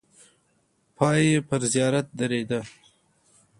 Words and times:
پای 0.95 1.21
یې 1.31 1.39
پر 1.47 1.61
زیارت 1.73 2.07
درېده. 2.19 2.59